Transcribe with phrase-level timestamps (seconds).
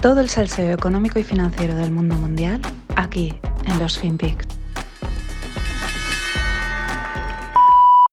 [0.00, 2.60] Todo el salseo económico y financiero del mundo mundial
[2.94, 4.46] aquí en los FinPix.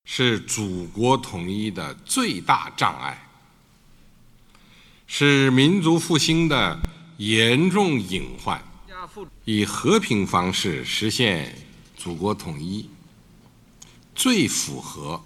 [0.03, 3.27] 是祖国统一的最大障碍，
[5.05, 6.79] 是民族复兴的
[7.17, 8.59] 严重隐患。
[9.43, 11.53] 以和平方式实现
[11.95, 12.89] 祖国统一，
[14.15, 15.23] 最符合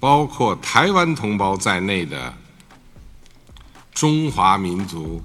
[0.00, 2.34] 包括台湾同胞在内的
[3.95, 5.21] 中华民族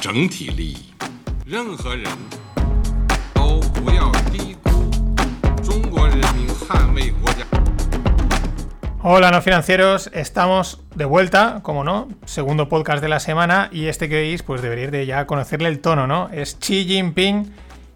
[0.00, 0.94] 整体利益。
[1.46, 2.04] 任何人
[3.34, 4.70] 都不要低估
[5.62, 7.44] 中国人民捍卫国家。
[9.02, 14.14] Hola no financieros, estamos de vuelta, como no, segundo podcast de la semana y este que
[14.14, 16.30] veis pues deberíais de ya conocerle el tono, ¿no?
[16.32, 17.52] Es Xi Jinping,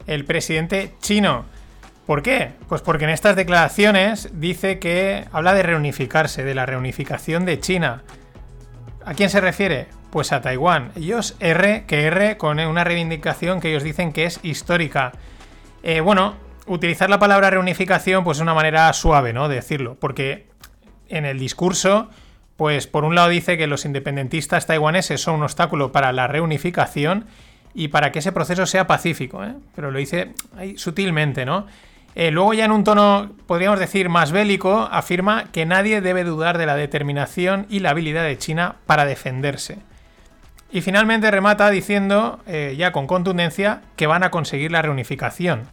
[0.06, 1.46] el presidente chino.
[2.08, 2.52] ¿Por qué?
[2.68, 8.02] Pues porque en estas declaraciones dice que habla de reunificarse, de la reunificación de China.
[9.04, 9.88] ¿A quién se refiere?
[10.13, 10.91] Pues a Taiwán.
[10.95, 15.11] Ellos R que R con una reivindicación que ellos dicen que es histórica.
[15.81, 16.35] Eh, bueno,
[16.67, 19.49] utilizar la palabra reunificación pues es una manera suave, ¿no?
[19.49, 20.45] De decirlo, porque
[21.09, 22.11] en el discurso,
[22.57, 27.25] pues por un lado dice que los independentistas taiwaneses son un obstáculo para la reunificación
[27.73, 29.55] y para que ese proceso sea pacífico, ¿eh?
[29.75, 30.33] pero lo dice
[30.75, 31.65] sutilmente, ¿no?
[32.13, 36.59] Eh, luego ya en un tono, podríamos decir, más bélico, afirma que nadie debe dudar
[36.59, 39.79] de la determinación y la habilidad de China para defenderse.
[40.73, 45.69] Y finalmente remata diciendo, eh, ya con contundencia, que van a conseguir la reunificación.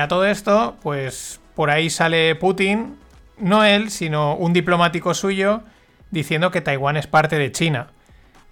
[0.00, 2.96] a todo esto, pues por ahí sale Putin
[3.38, 5.62] no él, sino un diplomático suyo
[6.10, 7.88] diciendo que Taiwán es parte de China.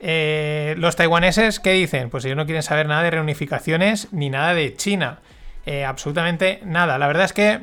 [0.05, 2.11] Eh, los taiwaneses, ¿qué dicen?
[2.11, 5.20] Pues ellos no quieren saber nada de reunificaciones ni nada de China.
[5.64, 6.98] Eh, absolutamente nada.
[6.98, 7.61] La verdad es que,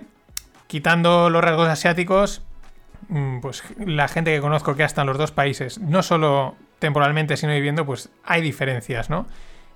[0.68, 2.42] quitando los rasgos asiáticos,
[3.10, 7.38] mm, pues la gente que conozco que hasta en los dos países, no solo temporalmente,
[7.38, 9.28] sino viviendo, pues hay diferencias, ¿no?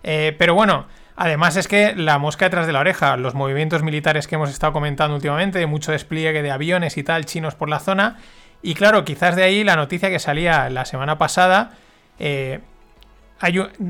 [0.04, 4.28] Eh, pero bueno, Además es que la mosca detrás de la oreja, los movimientos militares
[4.28, 8.18] que hemos estado comentando últimamente, mucho despliegue de aviones y tal chinos por la zona,
[8.64, 11.74] y claro, quizás de ahí la noticia que salía la semana pasada,
[12.18, 12.62] eh,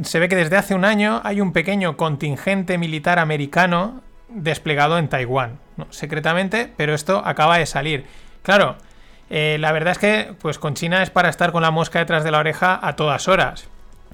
[0.04, 5.08] se ve que desde hace un año hay un pequeño contingente militar americano desplegado en
[5.08, 5.60] Taiwán,
[5.92, 8.06] secretamente, pero esto acaba de salir.
[8.42, 8.78] Claro,
[9.30, 12.24] eh, la verdad es que pues con China es para estar con la mosca detrás
[12.24, 13.68] de la oreja a todas horas.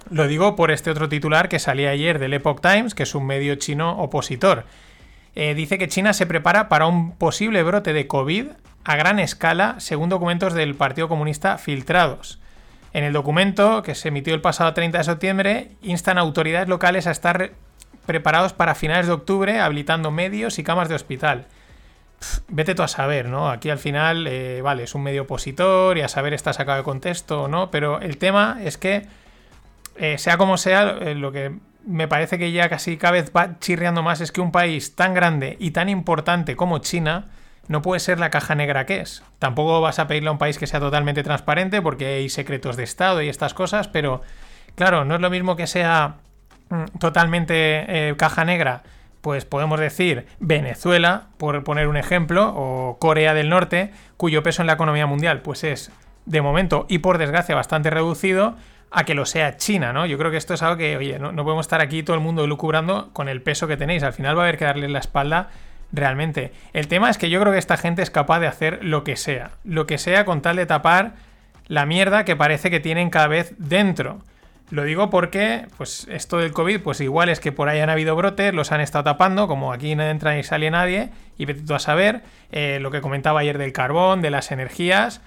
[0.10, 3.26] Lo digo por este otro titular que salía ayer del Epoch Times, que es un
[3.26, 4.66] medio chino opositor.
[5.36, 8.48] Eh, dice que China se prepara para un posible brote de COVID
[8.84, 12.40] a gran escala, según documentos del Partido Comunista filtrados.
[12.94, 17.06] En el documento, que se emitió el pasado 30 de septiembre, instan a autoridades locales
[17.06, 17.52] a estar
[18.08, 21.46] preparados para finales de octubre, habilitando medios y camas de hospital.
[22.48, 23.50] Vete tú a saber, ¿no?
[23.50, 26.84] Aquí al final, eh, vale, es un medio opositor y a saber está sacado de
[26.84, 29.08] contexto o no, pero el tema es que
[29.96, 31.54] eh, sea como sea, eh, lo que
[31.86, 35.14] me parece que ya casi cada vez va chirriando más es que un país tan
[35.14, 37.28] grande y tan importante como China
[37.68, 39.24] no puede ser la caja negra que es.
[39.38, 42.84] Tampoco vas a pedirle a un país que sea totalmente transparente porque hay secretos de
[42.84, 44.22] Estado y estas cosas, pero
[44.76, 46.16] claro, no es lo mismo que sea
[46.70, 48.84] mm, totalmente caja negra.
[49.22, 54.68] Pues podemos decir Venezuela, por poner un ejemplo, o Corea del Norte, cuyo peso en
[54.68, 55.92] la economía mundial pues es
[56.26, 58.56] de momento y por desgracia bastante reducido,
[58.92, 60.06] a que lo sea China, ¿no?
[60.06, 62.48] Yo creo que esto es algo que, oye, no, podemos estar aquí todo el mundo
[62.48, 64.04] lucubrando con el peso que tenéis.
[64.04, 65.50] Al final va a haber que darle la espalda
[65.92, 66.54] realmente.
[66.74, 69.16] El tema es que yo creo que esta gente es capaz de hacer lo que
[69.16, 69.52] sea.
[69.64, 71.14] Lo que sea con tal de tapar
[71.68, 74.20] la mierda que parece que tienen cada vez dentro.
[74.72, 78.16] Lo digo porque, pues, esto del COVID, pues igual es que por ahí han habido
[78.16, 81.74] brotes, los han estado tapando, como aquí no entra ni sale nadie, y vete tú
[81.74, 82.22] a saber
[82.52, 85.22] eh, lo que comentaba ayer del carbón, de las energías,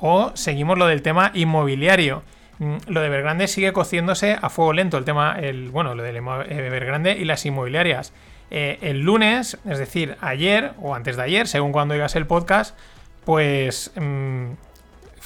[0.00, 2.24] o seguimos lo del tema inmobiliario.
[2.58, 4.98] Mm, lo de Evergrande sigue cociéndose a fuego lento.
[4.98, 8.12] El tema, el, bueno, lo de Evergrande y las inmobiliarias.
[8.50, 12.76] Eh, el lunes, es decir, ayer o antes de ayer, según cuando oigas el podcast,
[13.24, 14.52] pues mm,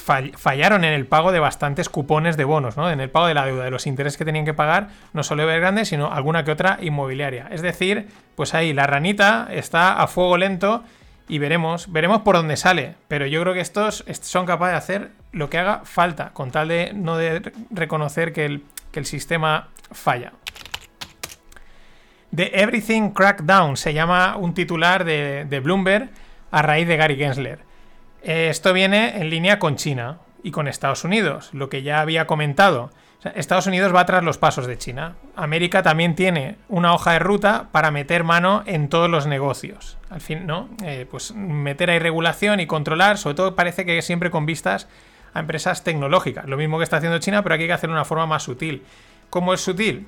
[0.03, 2.91] fallaron en el pago de bastantes cupones de bonos, ¿no?
[2.91, 5.43] En el pago de la deuda, de los intereses que tenían que pagar, no solo
[5.43, 7.47] Evergrande, sino alguna que otra inmobiliaria.
[7.51, 10.83] Es decir, pues ahí la ranita está a fuego lento
[11.29, 12.95] y veremos, veremos por dónde sale.
[13.07, 16.67] Pero yo creo que estos son capaces de hacer lo que haga falta, con tal
[16.67, 17.17] de no
[17.71, 18.63] reconocer que el,
[18.93, 20.33] el sistema falla.
[22.35, 26.09] The Everything Crackdown se llama un titular de, de Bloomberg
[26.51, 27.59] a raíz de Gary Gensler.
[28.23, 32.25] Eh, esto viene en línea con China y con Estados Unidos, lo que ya había
[32.25, 32.89] comentado.
[33.35, 35.15] Estados Unidos va tras los pasos de China.
[35.35, 39.97] América también tiene una hoja de ruta para meter mano en todos los negocios.
[40.09, 40.69] Al fin, ¿no?
[40.83, 44.87] Eh, pues meter ahí regulación y controlar, sobre todo parece que siempre con vistas
[45.33, 46.45] a empresas tecnológicas.
[46.47, 48.43] Lo mismo que está haciendo China, pero aquí hay que hacerlo de una forma más
[48.43, 48.83] sutil.
[49.29, 50.07] ¿Cómo es sutil?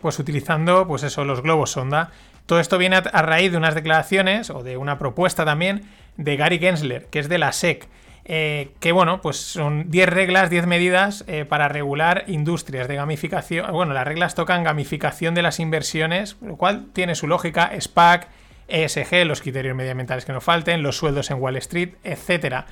[0.00, 2.10] Pues utilizando, pues eso, los globos sonda.
[2.46, 5.82] Todo esto viene a, raíz de unas declaraciones o de una propuesta también
[6.16, 7.88] de Gary Gensler, que es de la SEC.
[8.28, 13.70] Eh, que bueno, pues son 10 reglas, 10 medidas eh, para regular industrias de gamificación.
[13.70, 18.26] Bueno, las reglas tocan gamificación de las inversiones, lo cual tiene su lógica, SPAC,
[18.66, 22.64] ESG, los criterios medioambientales que no falten, los sueldos en Wall Street, etc.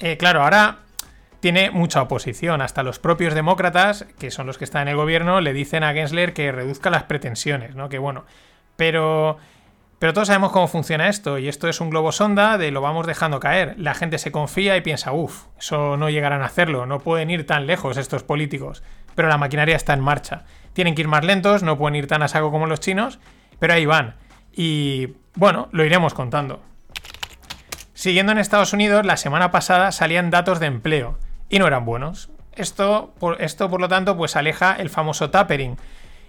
[0.00, 0.78] Eh, claro, ahora
[1.38, 2.60] tiene mucha oposición.
[2.60, 5.92] Hasta los propios demócratas, que son los que están en el gobierno, le dicen a
[5.92, 7.88] Gensler que reduzca las pretensiones, ¿no?
[7.88, 8.24] Que bueno.
[8.76, 9.38] Pero.
[9.98, 13.06] Pero todos sabemos cómo funciona esto, y esto es un globo sonda de lo vamos
[13.06, 13.74] dejando caer.
[13.78, 17.46] La gente se confía y piensa, uff, eso no llegarán a hacerlo, no pueden ir
[17.46, 18.82] tan lejos estos políticos.
[19.14, 20.44] Pero la maquinaria está en marcha.
[20.74, 23.18] Tienen que ir más lentos, no pueden ir tan a saco como los chinos,
[23.58, 24.16] pero ahí van.
[24.52, 26.60] Y bueno, lo iremos contando.
[27.94, 32.28] Siguiendo en Estados Unidos, la semana pasada salían datos de empleo y no eran buenos.
[32.52, 35.78] Esto, por, esto, por lo tanto, pues aleja el famoso tapering.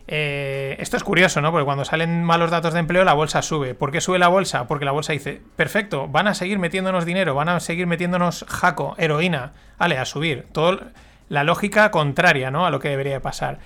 [0.07, 1.51] Eh, esto es curioso, ¿no?
[1.51, 3.75] Porque cuando salen malos datos de empleo, la bolsa sube.
[3.75, 4.67] ¿Por qué sube la bolsa?
[4.67, 8.95] Porque la bolsa dice, perfecto, van a seguir metiéndonos dinero, van a seguir metiéndonos jaco,
[8.97, 10.45] heroína, vale, a subir.
[10.53, 10.79] Todo
[11.27, 12.65] la lógica contraria, ¿no?
[12.65, 13.59] A lo que debería pasar.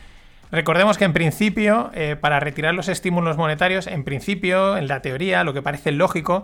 [0.51, 5.43] Recordemos que en principio, eh, para retirar los estímulos monetarios, en principio, en la teoría,
[5.43, 6.43] lo que parece lógico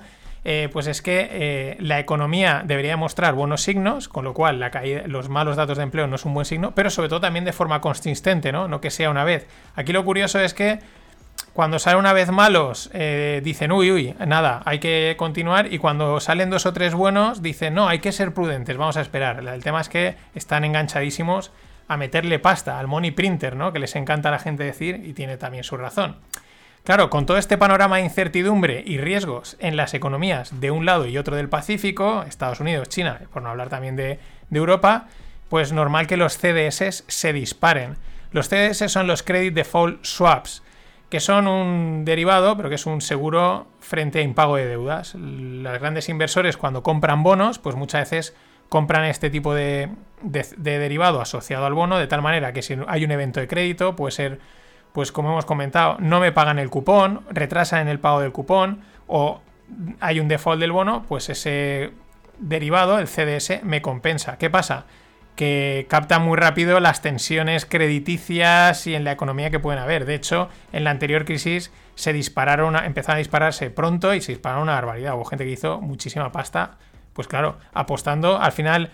[0.50, 4.72] eh, pues es que eh, la economía debería mostrar buenos signos, con lo cual la
[4.72, 7.44] caída, los malos datos de empleo no es un buen signo, pero sobre todo también
[7.44, 8.70] de forma consistente, ¿no?
[8.70, 9.46] No que sea una vez.
[9.76, 10.80] Aquí lo curioso es que
[11.52, 15.74] cuando salen una vez malos, eh, dicen, uy, uy, nada, hay que continuar.
[15.74, 19.02] Y cuando salen dos o tres buenos, dicen, no, hay que ser prudentes, vamos a
[19.02, 19.46] esperar.
[19.46, 21.52] El tema es que están enganchadísimos
[21.90, 23.74] a meterle pasta al money printer, ¿no?
[23.74, 26.16] Que les encanta a la gente decir y tiene también su razón.
[26.88, 31.06] Claro, con todo este panorama de incertidumbre y riesgos en las economías de un lado
[31.06, 34.20] y otro del Pacífico, Estados Unidos, China, por no hablar también de,
[34.52, 35.10] Europa,
[35.50, 37.98] pues normal que los CDS se disparen.
[38.32, 40.64] Los CDS son los Credit Default Swaps,
[41.10, 45.14] que son un derivado, pero que es un seguro frente a impago de deudas.
[45.16, 48.34] Los grandes inversores cuando compran bonos, pues muchas veces
[48.70, 49.90] compran este tipo de
[50.22, 54.14] derivado asociado al bono, de tal manera que si hay un evento de crédito, puede
[54.14, 54.40] ser
[54.98, 58.82] pues como hemos comentado, no me pagan el cupón, retrasan en el pago del cupón
[59.06, 59.42] o
[60.00, 61.92] hay un default del bono, pues ese
[62.40, 64.40] derivado, el CDS, me compensa.
[64.40, 64.86] ¿Qué pasa?
[65.36, 70.06] Que capta muy rápido las tensiones crediticias y en la economía que pueden haber.
[70.06, 74.64] De hecho, en la anterior crisis se dispararon, empezaron a dispararse pronto y se dispararon
[74.64, 75.14] una barbaridad.
[75.14, 76.80] Hubo gente que hizo muchísima pasta,
[77.14, 78.40] pues claro, apostando.
[78.42, 78.90] Al final,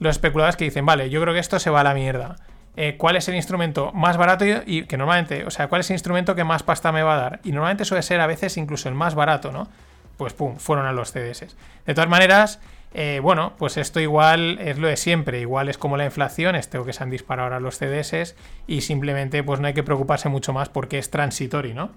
[0.00, 2.36] los especuladores que dicen, vale, yo creo que esto se va a la mierda
[2.76, 5.94] eh, cuál es el instrumento más barato y, que normalmente, o sea, cuál es el
[5.94, 7.40] instrumento que más pasta me va a dar.
[7.42, 9.68] Y normalmente suele ser a veces incluso el más barato, ¿no?
[10.16, 11.56] Pues pum, fueron a los CDS.
[11.86, 12.60] De todas maneras,
[12.94, 16.84] eh, bueno, pues esto igual es lo de siempre, igual es como la inflación, esto
[16.84, 18.34] que se han disparado ahora los CDS
[18.66, 21.90] y simplemente pues no hay que preocuparse mucho más porque es transitorio, ¿no?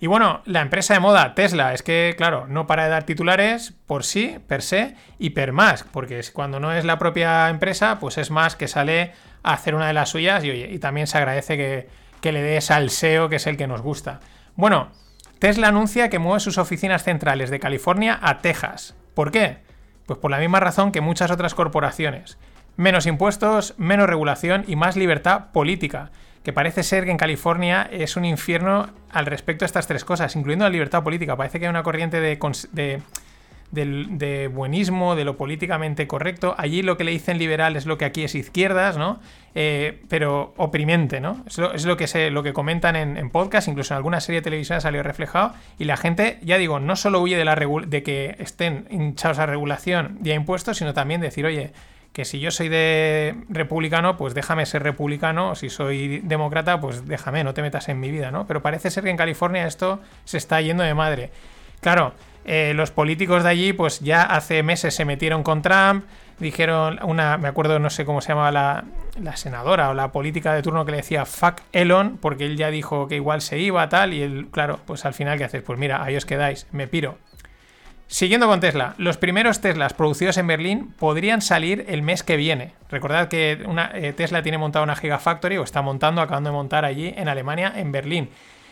[0.00, 3.74] Y bueno, la empresa de moda Tesla, es que, claro, no para de dar titulares
[3.86, 8.16] por sí, per se, y per más, porque cuando no es la propia empresa, pues
[8.16, 9.12] es más que sale
[9.42, 11.56] a hacer una de las suyas y, oye, y también se agradece
[12.20, 14.20] que, le dé salseo, que es el que nos gusta.
[14.54, 14.90] Bueno,
[15.40, 18.94] Tesla anuncia que mueve sus oficinas centrales de California a Texas.
[19.14, 19.58] ¿Por qué?
[20.06, 22.38] Pues por la misma razón que muchas otras corporaciones.
[22.76, 28.16] Menos impuestos, menos regulación y más libertad política que parece ser que en California es
[28.16, 31.36] un infierno al respecto de estas tres cosas, incluyendo la libertad política.
[31.36, 32.38] Parece que hay una corriente de,
[33.70, 36.54] de, buenismo, de lo políticamente correcto.
[36.56, 39.20] Allí lo que le dicen liberal es lo que aquí es izquierdas, ¿no?
[39.54, 41.44] Eh, pero oprimente, ¿no?
[41.46, 44.80] Es lo, que, se, lo que comentan en, podcast, incluso en alguna serie de televisión
[44.80, 45.52] salió reflejado.
[45.78, 49.46] Y la gente, ya digo, no solo huye de, la de que estén hinchados a
[49.46, 51.72] regulación y a impuestos, sino también decir, oye,
[52.12, 57.44] que si yo soy de republicano, pues déjame ser republicano, si soy demócrata, pues déjame,
[57.44, 58.46] no te metas en mi vida, ¿no?
[58.46, 61.30] Pero parece ser que en California esto se está yendo de madre.
[61.80, 66.06] Claro, eh, los políticos de allí, pues ya hace meses se metieron con Trump,
[66.38, 68.84] dijeron una, me acuerdo, no sé cómo se llamaba la,
[69.20, 72.70] la senadora o la política de turno que le decía fuck Elon, porque él ya
[72.70, 75.62] dijo que igual se iba, tal, y él, claro, pues al final, ¿qué haces?
[75.62, 77.18] Pues mira, ahí os quedáis, me piro.
[78.10, 82.72] Siguiendo con Tesla, los primeros Teslas producidos en Berlín podrían salir el mes que viene.
[82.90, 86.86] Recordad que una, eh, Tesla tiene montada una Gigafactory o está montando, acabando de montar
[86.86, 88.30] allí en Alemania, en Berlín.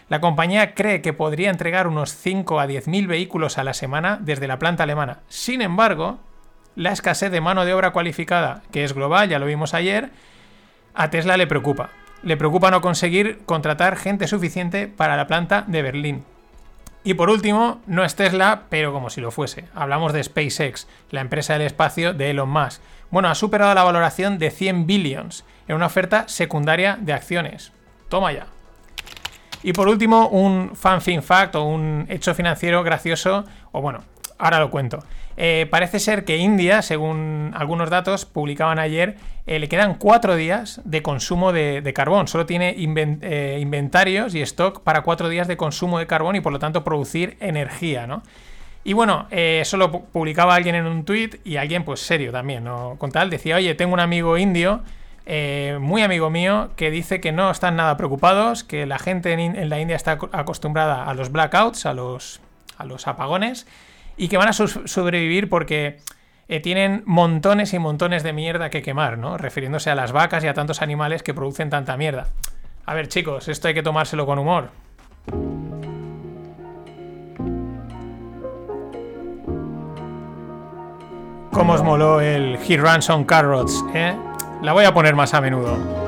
[0.08, 4.18] La compañía cree que podría entregar unos 5 a 10 mil vehículos a la semana
[4.22, 5.18] desde la planta alemana.
[5.28, 6.18] Sin embargo,
[6.74, 10.12] la escasez de mano de obra cualificada, que es global, ya lo vimos ayer,
[10.94, 11.90] a Tesla le preocupa.
[12.22, 16.24] Le preocupa no conseguir contratar gente suficiente para la planta de Berlín.
[17.06, 19.66] Y por último, no es Tesla, pero como si lo fuese.
[19.76, 22.82] Hablamos de SpaceX, la empresa del espacio de Elon Musk.
[23.12, 27.70] Bueno, ha superado la valoración de 100 billions en una oferta secundaria de acciones.
[28.08, 28.48] Toma ya.
[29.62, 34.02] Y por último, un fan fact o un hecho financiero gracioso, o bueno,
[34.36, 34.98] ahora lo cuento.
[35.36, 39.16] Eh, parece ser que India, según algunos datos publicaban ayer,
[39.46, 42.26] eh, le quedan cuatro días de consumo de, carbón.
[42.26, 46.52] Solo tiene eh, inventarios y stock para cuatro días de consumo de carbón y por
[46.52, 48.22] lo tanto producir energía, ¿no?
[48.82, 52.94] Y bueno, eso lo publicaba alguien en un tweet y alguien, pues serio también, ¿no?
[52.98, 54.84] Con tal, decía, oye, tengo un amigo indio,
[55.80, 59.80] muy amigo mío, que dice que no están nada preocupados, que la gente en, la
[59.80, 62.40] India está acostumbrada a los blackouts, a los
[63.08, 63.66] apagones
[64.16, 65.98] y que van a sobrevivir porque
[66.48, 69.36] eh, tienen montones y montones de mierda que quemar, ¿no?
[69.36, 72.28] Refiriéndose a las vacas y a tantos animales que producen tanta mierda.
[72.84, 74.70] A ver, chicos, esto hay que tomárselo con humor.
[81.50, 84.14] ¿Cómo os moló el He Runs on Carrots, eh?
[84.62, 86.05] La voy a poner más a menudo.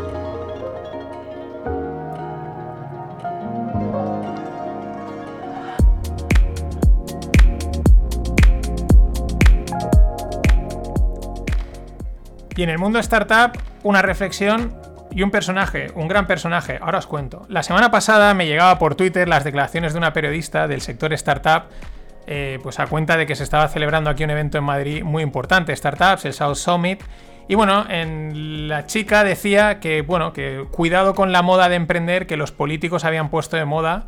[12.59, 14.77] Y en el mundo startup, una reflexión
[15.13, 16.81] y un personaje, un gran personaje.
[16.83, 17.47] Ahora os cuento.
[17.49, 21.69] La semana pasada me llegaba por Twitter las declaraciones de una periodista del sector startup,
[22.27, 25.23] eh, pues a cuenta de que se estaba celebrando aquí un evento en Madrid muy
[25.23, 27.01] importante, startups, el South Summit.
[27.47, 32.27] Y bueno, en la chica decía que, bueno, que cuidado con la moda de emprender
[32.27, 34.07] que los políticos habían puesto de moda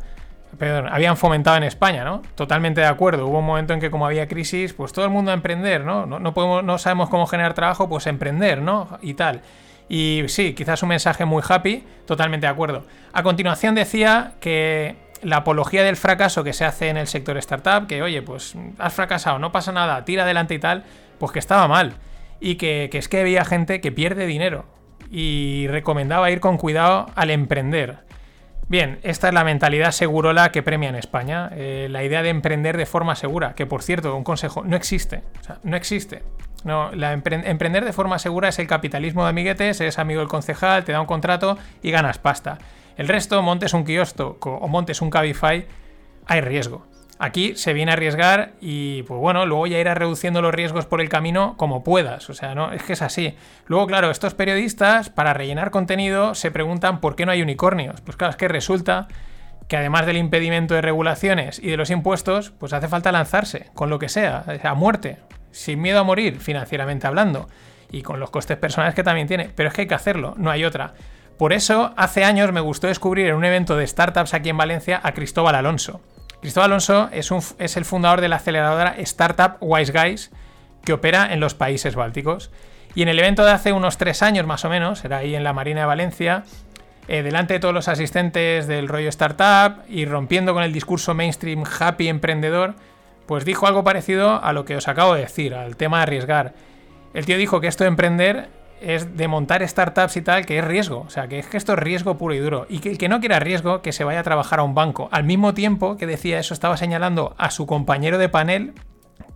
[0.57, 2.21] perdón, habían fomentado en España, ¿no?
[2.35, 3.27] Totalmente de acuerdo.
[3.27, 6.05] Hubo un momento en que como había crisis, pues todo el mundo a emprender, ¿no?
[6.05, 8.99] No, podemos, no sabemos cómo generar trabajo, pues emprender, ¿no?
[9.01, 9.41] Y tal.
[9.89, 12.85] Y sí, quizás un mensaje muy happy, totalmente de acuerdo.
[13.13, 17.87] A continuación decía que la apología del fracaso que se hace en el sector startup,
[17.87, 20.83] que oye, pues has fracasado, no pasa nada, tira adelante y tal,
[21.19, 21.93] pues que estaba mal.
[22.39, 24.65] Y que, que es que había gente que pierde dinero.
[25.11, 27.99] Y recomendaba ir con cuidado al emprender.
[28.67, 31.49] Bien, esta es la mentalidad segurola que premia en España.
[31.53, 35.23] Eh, la idea de emprender de forma segura, que por cierto, un consejo, no existe.
[35.41, 36.23] O sea, no existe.
[36.63, 40.83] No, la emprender de forma segura es el capitalismo de amiguetes, eres amigo del concejal,
[40.83, 42.59] te da un contrato y ganas pasta.
[42.97, 45.65] El resto, montes un kiosco o montes un Cabify,
[46.27, 46.85] hay riesgo.
[47.23, 51.01] Aquí se viene a arriesgar y, pues bueno, luego ya irás reduciendo los riesgos por
[51.01, 52.27] el camino como puedas.
[52.31, 53.35] O sea, no, es que es así.
[53.67, 58.01] Luego, claro, estos periodistas, para rellenar contenido, se preguntan por qué no hay unicornios.
[58.01, 59.07] Pues claro, es que resulta
[59.67, 63.91] que además del impedimento de regulaciones y de los impuestos, pues hace falta lanzarse, con
[63.91, 65.19] lo que sea, a muerte,
[65.51, 67.49] sin miedo a morir, financieramente hablando,
[67.91, 69.51] y con los costes personales que también tiene.
[69.55, 70.95] Pero es que hay que hacerlo, no hay otra.
[71.37, 74.99] Por eso, hace años me gustó descubrir en un evento de startups aquí en Valencia
[75.03, 76.01] a Cristóbal Alonso.
[76.41, 80.31] Cristóbal Alonso es, el fundador de la aceleradora Startup Wise Guys,
[80.83, 82.49] que opera en los países bálticos.
[82.95, 85.43] Y en el evento de hace unos tres años más o menos, era ahí en
[85.43, 86.43] la Marina de Valencia,
[87.07, 91.63] eh, delante de todos los asistentes del rollo startup y rompiendo con el discurso mainstream
[91.79, 92.73] happy emprendedor,
[93.27, 96.53] pues dijo algo parecido a lo que os acabo de decir, al tema de arriesgar.
[97.13, 98.49] El tío dijo que esto de emprender
[98.81, 101.01] es de montar startups y tal, que es riesgo.
[101.01, 102.65] O sea, que es que esto es riesgo puro y duro.
[102.67, 105.07] Y que el que no quiera riesgo, que se vaya a trabajar a un banco.
[105.11, 108.73] Al mismo tiempo que decía eso, estaba señalando a su compañero de panel,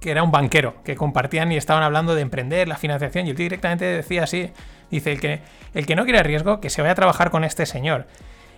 [0.01, 3.27] que era un banquero, que compartían y estaban hablando de emprender, la financiación.
[3.27, 4.51] Y tío directamente decía así:
[4.89, 5.41] dice, el que,
[5.73, 8.07] el que no quiera riesgo, que se vaya a trabajar con este señor.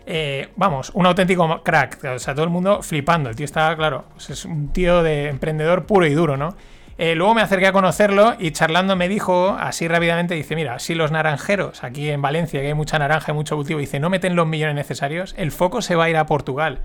[0.05, 2.01] Eh, vamos, un auténtico crack.
[2.15, 3.29] O sea, todo el mundo flipando.
[3.29, 6.55] El tío estaba, claro, pues es un tío de emprendedor puro y duro, ¿no?
[6.97, 10.95] Eh, luego me acerqué a conocerlo y charlando me dijo, así rápidamente, dice, mira, si
[10.95, 14.35] los naranjeros, aquí en Valencia, que hay mucha naranja y mucho cultivo, dice, no meten
[14.35, 16.79] los millones necesarios, el foco se va a ir a Portugal.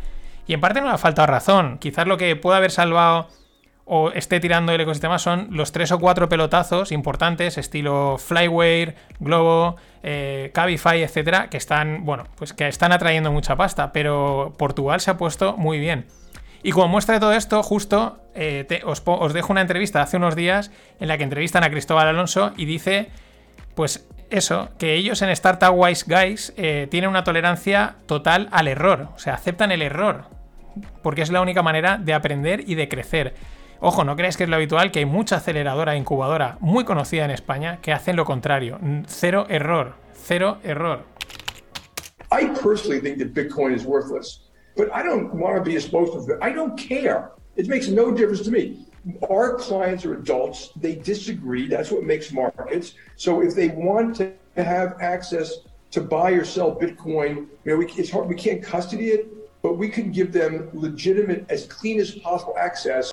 [0.46, 1.78] Y en parte no le ha faltado razón.
[1.78, 3.28] Quizás lo que puede haber salvado
[3.84, 9.76] o esté tirando el ecosistema son los tres o cuatro pelotazos importantes, estilo Flyware, Globo,
[10.02, 13.92] eh, Cabify, etcétera, que están, bueno, pues que están atrayendo mucha pasta.
[13.92, 16.06] Pero Portugal se ha puesto muy bien.
[16.62, 20.70] Y como muestra de todo esto, justo eh, os, dejo una entrevista hace unos días
[21.00, 23.08] en la que entrevistan a Cristóbal Alonso y dice,
[23.74, 29.08] pues eso, que ellos en Startup Wise Guys eh, tienen una tolerancia total al error,
[29.14, 30.24] o sea, aceptan el error,
[31.02, 33.34] porque es la única manera de aprender y de crecer.
[33.80, 37.24] Ojo, no creáis que es lo habitual, que hay mucha aceleradora e incubadora muy conocida
[37.24, 38.78] en España que hacen lo contrario.
[39.08, 41.04] Cero error, cero error.
[42.30, 44.51] I personally think that Bitcoin is worthless.
[44.76, 46.38] But I don't want to be to it.
[46.40, 47.32] I don't care.
[47.56, 48.86] It makes no difference to me.
[49.28, 50.70] Our clients are adults.
[50.76, 51.68] They disagree.
[51.68, 52.94] That's what makes markets.
[53.16, 55.58] So if they want to have access
[55.90, 58.28] to buy or sell Bitcoin, you know, we, it's hard.
[58.28, 59.42] We can't custody it.
[59.62, 63.12] but we can give them legitimate, as clean as possible access.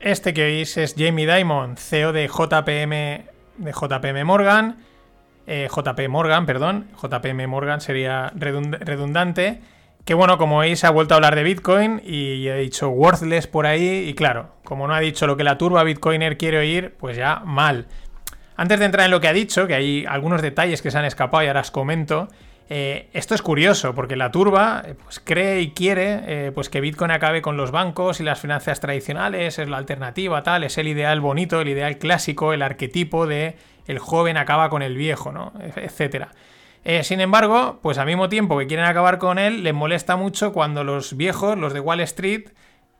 [0.00, 3.24] Este que oís es Jamie Dimon, CEO de JPM,
[3.58, 4.76] de JPM Morgan.
[5.46, 6.88] Eh, JP Morgan, perdón.
[7.00, 9.60] JPM Morgan sería redundante.
[10.04, 13.66] Que bueno, como veis, ha vuelto a hablar de Bitcoin y ha dicho worthless por
[13.66, 14.08] ahí.
[14.08, 17.42] Y claro, como no ha dicho lo que la turba Bitcoiner quiere oír, pues ya
[17.44, 17.86] mal.
[18.56, 21.04] Antes de entrar en lo que ha dicho, que hay algunos detalles que se han
[21.04, 22.28] escapado y ahora os comento.
[22.68, 27.12] Eh, esto es curioso porque la turba eh, pues, cree y quiere pues que Bitcoin
[27.12, 31.20] acabe con los bancos y las finanzas tradicionales, es la alternativa, tal, es el ideal
[31.20, 33.54] bonito, el ideal clásico, el arquetipo de
[33.86, 35.52] el joven acaba con el viejo, ¿no?
[35.76, 36.28] etcétera.
[37.02, 40.84] sin embargo, pues al mismo tiempo que quieren acabar con él, les molesta mucho cuando
[40.84, 42.48] los viejos, los de Wall Street,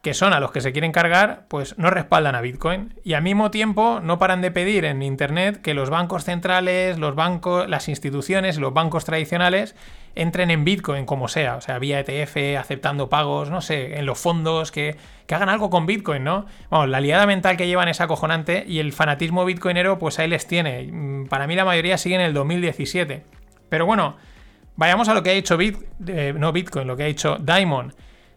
[0.07, 2.95] que son a los que se quieren cargar, pues no respaldan a Bitcoin.
[3.03, 7.17] Y al mismo tiempo no paran de pedir en Internet que los bancos centrales, los
[7.17, 9.75] bancos, las instituciones, los bancos tradicionales
[10.15, 14.17] entren en Bitcoin como sea, o sea, vía ETF, aceptando pagos, no sé, en los
[14.17, 14.97] fondos, que,
[15.29, 16.47] hagan algo con Bitcoin, ¿no?
[16.71, 20.47] Vamos, la liada mental que llevan es acojonante y el fanatismo bitcoinero, pues ahí les
[20.47, 20.89] tiene.
[20.89, 23.25] Mm, para mí la mayoría sigue en el 2017.
[23.69, 24.15] Pero bueno,
[24.77, 27.93] vayamos a lo que ha dicho Bit, eh, no Bitcoin, lo que ha dicho Diamond.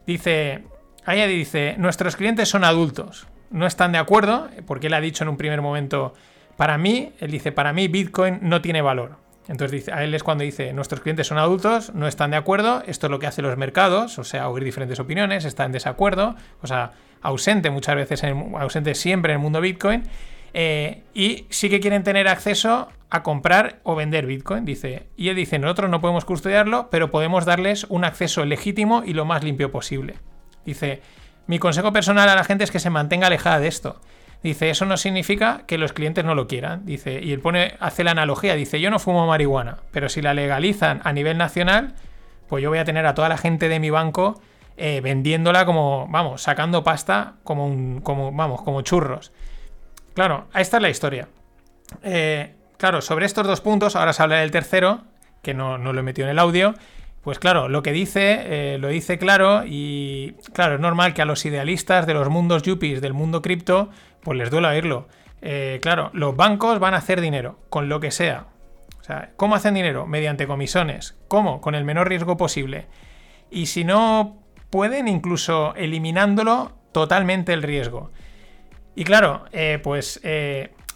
[0.08, 0.64] Dice,
[1.06, 5.30] Ahí dice, nuestros clientes son adultos, no están de acuerdo, porque él ha dicho en
[5.30, 6.14] un primer momento,
[6.58, 9.18] para mí, él dice, para mí Bitcoin no tiene valor.
[9.48, 12.84] Entonces dice, a él es cuando dice, nuestros clientes son adultos, no están de acuerdo,
[12.86, 16.36] esto es lo que hacen los mercados, o sea, oír diferentes opiniones, está en desacuerdo,
[16.62, 16.92] o sea,
[17.22, 20.04] ausente muchas veces, ausente siempre en el mundo Bitcoin,
[20.54, 25.08] eh, y sí que quieren tener acceso a comprar o vender Bitcoin, dice.
[25.18, 29.26] Y él dice, nosotros no podemos custodiarlo, pero podemos darles un acceso legítimo y lo
[29.26, 30.16] más limpio posible.
[30.66, 31.02] Dice,
[31.48, 34.00] mi consejo personal a la gente es que se mantenga alejada de esto.
[34.42, 36.86] Dice, eso no significa que los clientes no lo quieran.
[36.86, 40.34] Dice, y él pone, hace la analogía, dice, yo no fumo marihuana, pero si la
[40.34, 41.96] legalizan a nivel nacional,
[42.48, 44.42] pues yo voy a tener a toda la gente de mi banco
[44.78, 49.34] eh, vendiéndola como, vamos, sacando pasta como un, como, vamos, como churros.
[50.14, 51.28] Claro, ahí está la historia.
[52.02, 55.02] Eh, claro, sobre estos dos puntos, ahora se habla del tercero,
[55.42, 56.76] que no, no lo he metido en el audio,
[57.22, 61.26] pues claro, lo que dice, eh, lo dice claro y claro, es normal que a
[61.26, 63.90] los idealistas de los mundos yuppies, del mundo cripto,
[64.22, 65.08] pues les duele oírlo.
[65.42, 68.48] Eh, claro, los bancos van a hacer dinero, con lo que sea.
[69.00, 70.06] O sea, ¿cómo hacen dinero?
[70.06, 71.18] Mediante comisiones.
[71.28, 71.62] ¿Cómo?
[71.62, 72.88] Con el menor riesgo posible.
[73.52, 74.38] Y si no
[74.70, 78.12] pueden, incluso eliminándolo totalmente el riesgo.
[78.96, 80.20] Y claro, eh, pues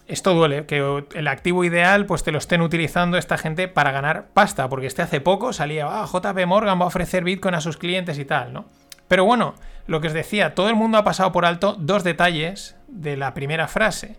[0.07, 4.27] esto duele, que el activo ideal pues te lo estén utilizando esta gente para ganar
[4.33, 7.77] pasta, porque este hace poco salía, ah, JP Morgan va a ofrecer Bitcoin a sus
[7.77, 8.65] clientes y tal, ¿no?
[9.07, 9.55] Pero bueno,
[9.87, 13.33] lo que os decía, todo el mundo ha pasado por alto dos detalles de la
[13.33, 14.17] primera frase.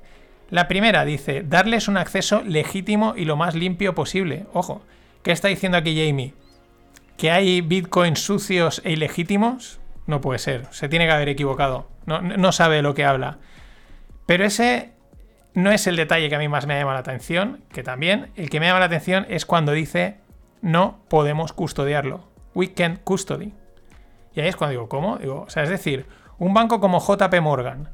[0.51, 4.47] La primera dice, darles un acceso legítimo y lo más limpio posible.
[4.53, 4.83] Ojo,
[5.23, 6.35] ¿qué está diciendo aquí Jamie?
[7.17, 9.81] ¿Que hay bitcoins sucios e ilegítimos?
[10.07, 11.89] No puede ser, se tiene que haber equivocado.
[12.07, 13.39] No, no sabe lo que habla.
[14.27, 14.94] Pero ese
[15.55, 18.51] no es el detalle que a mí más me llama la atención, que también el
[18.51, 20.19] que me llama la atención es cuando dice
[20.61, 22.25] no podemos custodiarlo.
[22.55, 23.53] We can't custody.
[24.35, 25.19] Y ahí es cuando digo, ¿cómo?
[25.19, 26.07] Digo, o sea, es decir,
[26.39, 27.91] un banco como JP Morgan,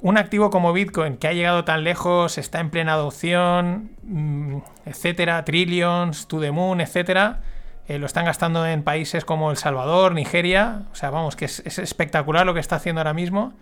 [0.00, 5.44] un activo como Bitcoin que ha llegado tan lejos, está en plena adopción, mm, etcétera,
[5.44, 7.42] trillions, to the moon, etcétera,
[7.88, 11.60] eh, lo están gastando en países como El Salvador, Nigeria, o sea, vamos, que es,
[11.66, 13.52] es espectacular lo que está haciendo ahora mismo,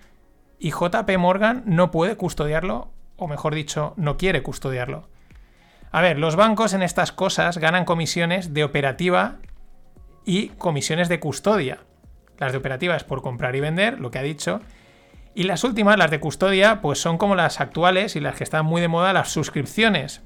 [0.60, 5.08] y JP Morgan no puede custodiarlo o mejor dicho, no quiere custodiarlo.
[5.90, 9.36] A ver, los bancos en estas cosas ganan comisiones de operativa
[10.24, 11.80] y comisiones de custodia.
[12.38, 14.60] Las de operativa es por comprar y vender, lo que ha dicho.
[15.34, 18.64] Y las últimas, las de custodia, pues son como las actuales y las que están
[18.64, 20.22] muy de moda, las suscripciones.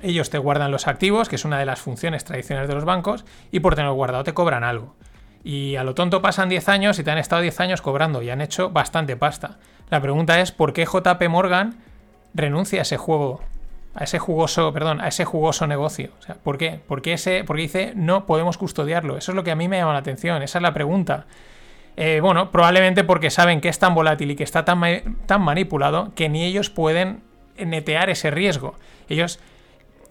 [0.00, 3.24] Ellos te guardan los activos, que es una de las funciones tradicionales de los bancos,
[3.50, 4.96] y por tenerlo guardado te cobran algo.
[5.44, 8.30] Y a lo tonto pasan 10 años y te han estado 10 años cobrando y
[8.30, 9.58] han hecho bastante pasta.
[9.90, 11.80] La pregunta es, ¿por qué JP Morgan
[12.34, 13.40] renuncia a ese juego,
[13.94, 16.10] a ese jugoso, perdón, a ese jugoso negocio.
[16.42, 16.80] ¿Por qué?
[16.86, 19.16] Porque, ese, porque dice no podemos custodiarlo.
[19.16, 21.26] Eso es lo que a mí me llama la atención, esa es la pregunta.
[21.96, 24.80] Eh, bueno, probablemente porque saben que es tan volátil y que está tan,
[25.26, 27.22] tan manipulado que ni ellos pueden
[27.58, 28.74] netear ese riesgo.
[29.10, 29.40] Ellos,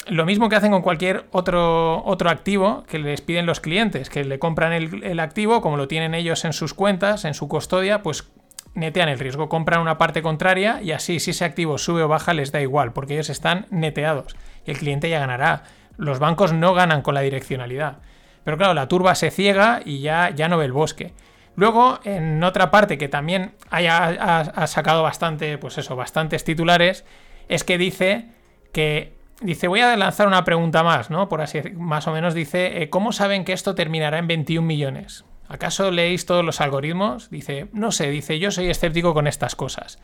[0.07, 4.23] lo mismo que hacen con cualquier otro, otro activo que les piden los clientes, que
[4.23, 8.03] le compran el, el activo, como lo tienen ellos en sus cuentas, en su custodia,
[8.03, 8.29] pues
[8.73, 12.33] netean el riesgo, compran una parte contraria y así si ese activo sube o baja
[12.33, 15.63] les da igual, porque ellos están neteados y el cliente ya ganará.
[15.97, 17.99] Los bancos no ganan con la direccionalidad.
[18.43, 21.13] Pero claro, la turba se ciega y ya, ya no ve el bosque.
[21.55, 27.05] Luego, en otra parte que también haya, ha, sacado bastante, pues eso, bastantes titulares,
[27.49, 28.29] es que dice
[28.71, 31.27] que dice, voy a lanzar una pregunta más, ¿no?
[31.27, 35.25] Por así más o menos dice, eh, ¿cómo saben que esto terminará en 21 millones?
[35.51, 37.29] ¿Acaso leéis todos los algoritmos?
[37.29, 39.99] Dice, no sé, dice, yo soy escéptico con estas cosas.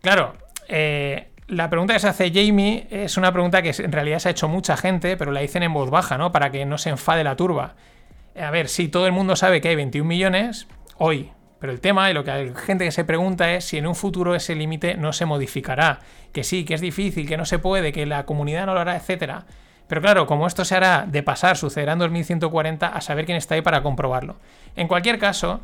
[0.00, 0.34] Claro,
[0.66, 4.32] eh, la pregunta que se hace Jamie es una pregunta que en realidad se ha
[4.32, 6.32] hecho mucha gente, pero la dicen en voz baja, ¿no?
[6.32, 7.76] Para que no se enfade la turba.
[8.36, 10.66] A ver, sí, todo el mundo sabe que hay 21 millones
[10.98, 13.86] hoy, pero el tema y lo que hay gente que se pregunta es si en
[13.86, 16.00] un futuro ese límite no se modificará.
[16.32, 18.96] Que sí, que es difícil, que no se puede, que la comunidad no lo hará,
[18.96, 19.44] etc.
[19.88, 23.54] Pero claro, como esto se hará de pasar, sucederá en 2140, a saber quién está
[23.54, 24.36] ahí para comprobarlo.
[24.74, 25.60] En cualquier caso,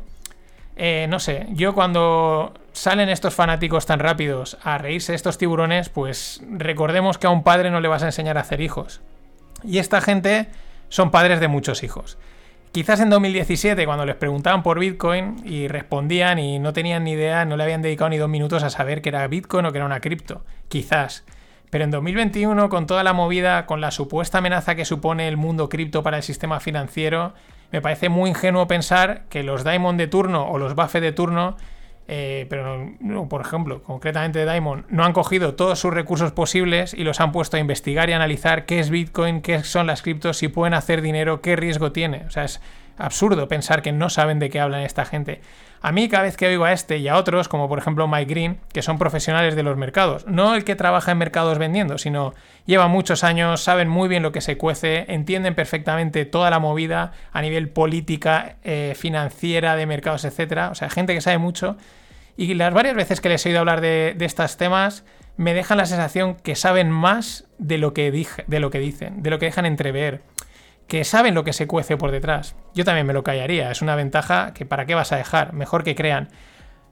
[0.75, 5.89] eh, no sé, yo cuando salen estos fanáticos tan rápidos a reírse de estos tiburones,
[5.89, 9.01] pues recordemos que a un padre no le vas a enseñar a hacer hijos.
[9.63, 10.47] Y esta gente
[10.89, 12.17] son padres de muchos hijos.
[12.71, 17.45] Quizás en 2017, cuando les preguntaban por Bitcoin y respondían y no tenían ni idea,
[17.45, 19.85] no le habían dedicado ni dos minutos a saber que era Bitcoin o que era
[19.85, 20.43] una cripto.
[20.69, 21.23] Quizás.
[21.73, 25.69] Pero en 2021, con toda la movida, con la supuesta amenaza que supone el mundo
[25.69, 27.33] cripto para el sistema financiero,
[27.71, 31.57] me parece muy ingenuo pensar que los Diamond de turno o los Buffett de turno
[32.07, 32.91] eh, pero
[33.29, 37.57] por ejemplo, concretamente Diamond, no han cogido todos sus recursos posibles y los han puesto
[37.57, 41.41] a investigar y analizar qué es Bitcoin, qué son las criptos, si pueden hacer dinero,
[41.41, 42.25] qué riesgo tiene.
[42.27, 42.61] O sea, es
[42.97, 45.41] absurdo pensar que no saben de qué hablan esta gente.
[45.85, 48.33] A mí cada vez que oigo a este y a otros, como por ejemplo Mike
[48.33, 52.33] Green, que son profesionales de los mercados, no el que trabaja en mercados vendiendo, sino
[52.65, 57.11] lleva muchos años, saben muy bien lo que se cuece, entienden perfectamente toda la movida
[57.33, 60.69] a nivel política, eh, financiera, de mercados, etcétera.
[60.69, 61.75] O sea, gente que sabe mucho.
[62.37, 65.03] Y las varias veces que les he oído hablar de, estos temas,
[65.35, 69.21] me dejan la sensación que saben más de lo que, dije, de lo que dicen,
[69.21, 70.21] de lo que dejan entrever
[70.87, 72.55] que saben lo que se cuece por detrás.
[72.73, 75.83] Yo también me lo callaría, es una ventaja que para qué vas a dejar, mejor
[75.83, 76.29] que crean.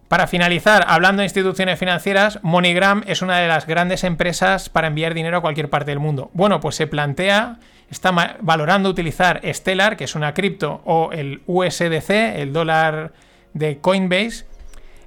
[0.07, 5.13] Para finalizar, hablando de instituciones financieras, MoneyGram es una de las grandes empresas para enviar
[5.13, 6.31] dinero a cualquier parte del mundo.
[6.33, 12.09] Bueno, pues se plantea, está valorando utilizar Stellar, que es una cripto, o el USDC,
[12.09, 13.13] el dólar
[13.53, 14.45] de Coinbase,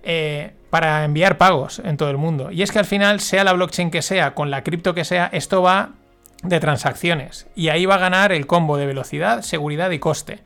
[0.05, 2.51] eh, para enviar pagos en todo el mundo.
[2.51, 5.29] Y es que al final, sea la blockchain que sea, con la cripto que sea,
[5.33, 5.91] esto va
[6.45, 7.47] de transacciones.
[7.55, 10.41] Y ahí va a ganar el combo de velocidad, seguridad y coste.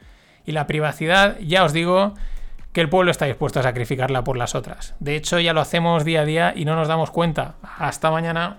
[0.44, 2.14] Y la privacidad, ya os digo
[2.72, 4.94] que el pueblo está dispuesto a sacrificarla por las otras.
[5.00, 7.56] De hecho, ya lo hacemos día a día y no nos damos cuenta.
[7.78, 8.58] Hasta mañana.